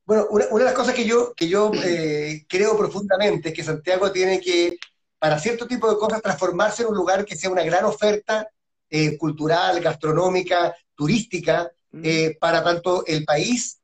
[0.06, 4.12] Bueno, una, de las cosas que yo, que yo eh, creo profundamente es que Santiago
[4.12, 4.78] tiene que,
[5.18, 8.48] para cierto tipo de cosas, transformarse en un lugar que sea una gran oferta
[8.90, 12.00] eh, cultural, gastronómica, turística, mm.
[12.04, 13.80] eh, para tanto el país,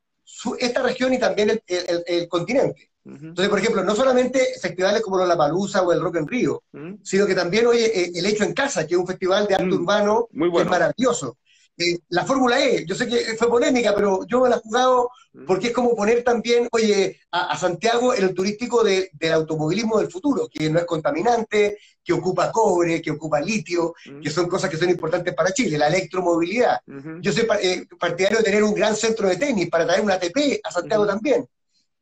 [0.59, 2.91] esta región y también el, continente.
[3.03, 6.95] Entonces, por ejemplo, no solamente festivales como la Palusa o el Rock en Río, mm.
[7.03, 9.73] sino que también, oye, el Hecho en Casa, que es un festival de arte mm.
[9.73, 11.39] urbano que es maravilloso.
[11.81, 15.11] Eh, la Fórmula E, yo sé que fue polémica, pero yo me la he jugado
[15.33, 15.47] mm.
[15.47, 20.47] porque es como poner también, oye, a, Santiago en el turístico del automovilismo del futuro,
[20.53, 24.21] que no es contaminante, que ocupa cobre, que ocupa litio, mm.
[24.21, 26.81] que son cosas que son importantes para Chile, la electromovilidad.
[27.23, 30.61] Yo soy eh, partidario de tener un gran centro de tenis para traer una ATP
[30.63, 31.49] a Santiago también.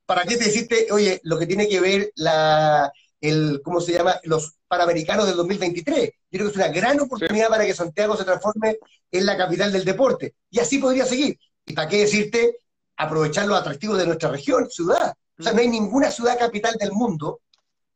[0.06, 4.20] ¿Para qué te deciste, oye, lo que tiene que ver la, el, ¿cómo se llama?
[4.24, 6.04] Los Panamericanos del 2023.
[6.04, 8.78] Yo creo que es una gran oportunidad para que Santiago se transforme
[9.10, 10.34] en la capital del deporte.
[10.50, 11.38] Y así podría seguir.
[11.66, 12.60] ¿Y para qué decirte
[12.96, 15.14] aprovechar los atractivos de nuestra región, ciudad?
[15.38, 17.40] O sea, no hay ninguna ciudad capital del mundo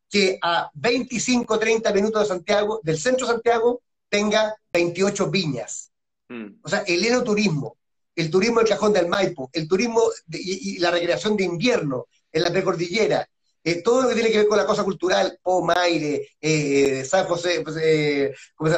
[0.09, 5.91] que a 25, 30 minutos de Santiago, del centro de Santiago, tenga 28 viñas.
[6.29, 6.61] Mm.
[6.63, 7.79] O sea, el enoturismo,
[8.15, 12.51] el turismo del cajón del Maipo, el turismo y, la recreación de invierno en la
[12.51, 13.27] precordillera,
[13.65, 17.61] eh, todo lo que tiene que ver con la cosa cultural, Pomaire, eh, San José,
[17.63, 18.35] pues, eh,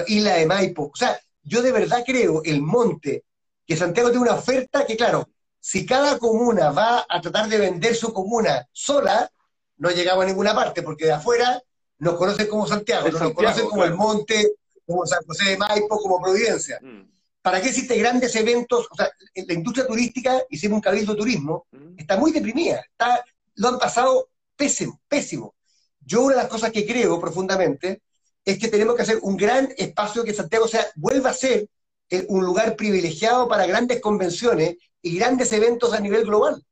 [0.09, 0.91] Isla de Maipo.
[0.93, 3.25] O sea, yo de verdad creo el monte,
[3.67, 7.97] que Santiago tiene una oferta que, claro, si cada comuna va a tratar de vender
[7.97, 9.31] su comuna sola,
[9.79, 11.63] no llegamos a ninguna parte, porque de afuera
[11.99, 14.53] nos conocen como Santiago, nos conocen como el monte,
[14.87, 16.79] como San José de Maipo, como Providencia.
[16.83, 17.09] Mm.
[17.41, 18.87] ¿Para qué existen grandes eventos?
[18.91, 21.99] O sea, la industria turística, hicimos un cabildo turismo, mm.
[21.99, 25.55] está muy deprimida, está, lo han pasado pésimo, pésimo.
[26.01, 28.03] Yo una de las cosas que creo profundamente
[28.45, 31.69] es que tenemos que hacer un gran espacio que Santiago sea, vuelva a ser
[32.11, 36.63] eh, un lugar privilegiado para grandes convenciones y grandes eventos a nivel global.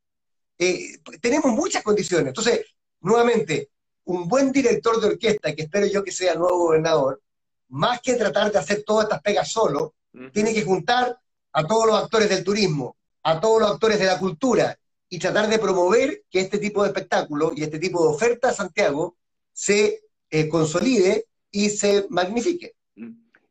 [0.58, 2.28] Eh, tenemos muchas condiciones.
[2.28, 2.66] Entonces,
[3.00, 3.70] nuevamente,
[4.04, 7.22] un buen director de orquesta, que espero yo que sea el nuevo gobernador,
[7.68, 9.94] más que tratar de hacer todas estas pegas solo,
[10.32, 11.18] tiene que juntar
[11.52, 14.78] a todos los actores del turismo, a todos los actores de la cultura,
[15.12, 18.52] y tratar de promover que este tipo de espectáculo y este tipo de oferta a
[18.54, 19.18] Santiago
[19.52, 20.00] se
[20.30, 22.72] eh, consolide y se magnifique.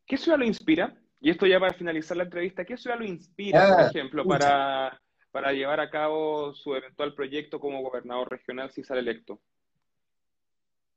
[0.08, 1.00] ¿Qué ciudad lo inspira?
[1.20, 4.40] Y esto ya para finalizar la entrevista, ¿qué ciudad lo inspira, por Ah, ejemplo, pucha.
[4.40, 5.02] para,
[5.32, 9.40] para llevar a cabo su eventual proyecto como gobernador regional si sale electo?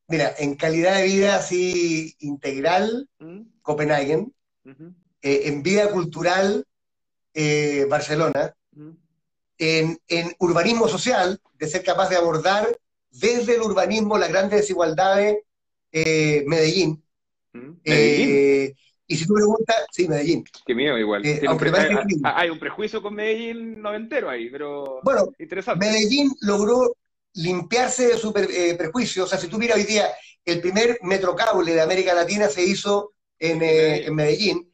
[0.09, 3.43] Mira, en calidad de vida así integral, ¿Mm?
[3.61, 4.29] Copenhague,
[5.21, 6.65] eh, en vida cultural,
[7.35, 8.97] eh, Barcelona, ujú,
[9.59, 12.79] en, en urbanismo social, de ser capaz de abordar
[13.11, 15.39] desde el urbanismo las grandes desigualdades,
[15.93, 17.03] eh, Medellín.
[17.55, 17.79] ujú.
[17.85, 18.75] Medellín, Eh,
[19.07, 20.45] y si tú preguntas, sí, Medellín.
[20.67, 21.25] qué miedo igual.
[21.25, 21.95] Eh, un pre- parece
[22.25, 25.85] hay, un prejuicio con Medellín noventero ahí, pero Bueno, interesante.
[25.85, 26.97] Medellín logró
[27.35, 29.25] limpiarse de su eh, prejuicio.
[29.25, 30.09] O sea, si tú miras hoy día,
[30.45, 34.73] el primer metrocable de América Latina se hizo en, eh, en Medellín.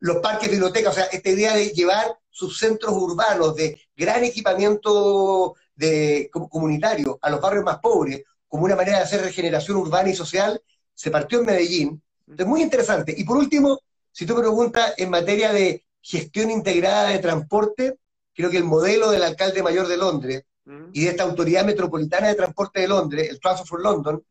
[0.00, 5.54] Los parques, bibliotecas, o sea, esta idea de llevar sus centros urbanos de gran equipamiento
[5.76, 10.14] de, comunitario a los barrios más pobres, como una manera de hacer regeneración urbana y
[10.14, 10.60] social,
[10.94, 12.02] se partió en Medellín.
[12.36, 13.14] Es muy interesante.
[13.16, 13.78] Y por último,
[14.10, 17.98] si tú me preguntas en materia de gestión integrada de transporte,
[18.34, 20.44] creo que el modelo del alcalde mayor de Londres
[20.92, 24.22] y de esta autoridad metropolitana de transporte de Londres, el Transport for London,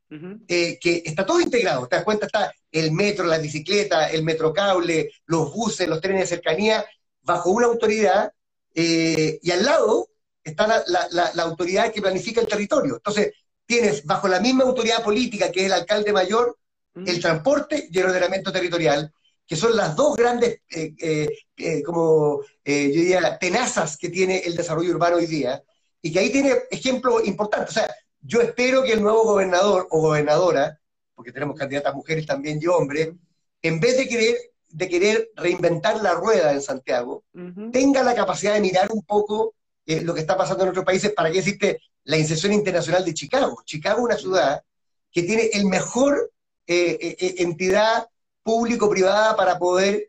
[0.47, 1.87] eh, que está todo integrado.
[1.87, 2.25] ¿Te das cuenta?
[2.25, 6.85] Está el metro, las bicicletas, el metrocable, los buses, los trenes de cercanía,
[7.23, 8.31] bajo una autoridad,
[8.75, 10.09] eh, y al lado
[10.43, 12.95] está la, la- la- la autoridad que planifica el territorio.
[12.95, 13.33] Entonces,
[13.65, 16.57] tienes bajo la misma autoridad política que es el alcalde mayor,
[16.95, 17.05] ujú.
[17.09, 19.11] el transporte y el ordenamiento territorial,
[19.47, 24.39] que son las dos grandes, eh, eh, eh, como eh, yo diría, tenazas que tiene
[24.39, 25.61] el desarrollo urbano hoy día,
[26.01, 27.69] y que ahí tiene ejemplos importantes.
[27.71, 30.79] O sea, yo espero que el nuevo gobernador o gobernadora,
[31.15, 33.09] porque tenemos candidatas mujeres también y hombres,
[33.61, 34.35] en vez de querer,
[34.73, 37.23] de querer reinventar la rueda en Santiago,
[37.71, 39.55] tenga la capacidad de mirar un poco
[39.85, 43.13] eh, lo que está pasando en otros países, para qué existe la inserción internacional de
[43.13, 43.61] Chicago.
[43.65, 44.63] Chicago es una ciudad
[45.11, 46.31] que tiene el mejor
[46.67, 48.07] eh, eh, eh, entidad
[48.43, 50.07] público-privada para poder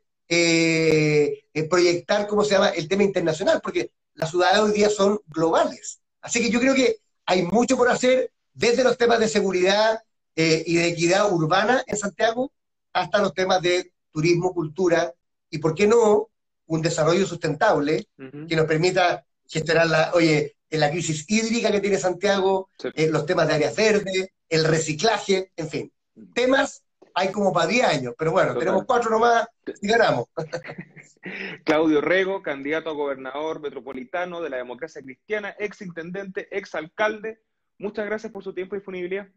[1.68, 6.00] proyectar, ¿cómo se llama?, el tema internacional, porque las ciudades hoy día son globales.
[6.22, 10.00] Así que yo creo que hay mucho por hacer desde los temas de seguridad
[10.34, 12.50] y de equidad urbana en Santiago
[12.94, 15.12] hasta los temas de turismo, cultura
[15.50, 16.28] y, ¿por qué no?,
[16.66, 18.06] un desarrollo sustentable
[18.48, 22.88] que nos permita gestionar la, oye, en la crisis hídrica que tiene Santiago, Sí.
[22.94, 25.92] eh, los temas de áreas verdes, el reciclaje, en fin.
[26.34, 26.82] Temas
[27.14, 28.60] hay como para 10 años, pero bueno, Total.
[28.60, 29.46] tenemos cuatro nomás
[29.82, 30.26] y ganamos.
[31.64, 37.40] Claudio Rego, candidato a gobernador metropolitano de la democracia cristiana, ex intendente, ex alcalde.
[37.78, 39.28] Muchas gracias por su tiempo y disponibilidad.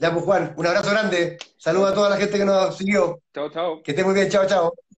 [0.00, 1.36] Ya pues Juan, un abrazo grande.
[1.58, 3.20] Saludos a toda la gente que nos siguió.
[3.34, 3.82] Chao, chao.
[3.82, 4.72] Que esté muy bien, chao, chao.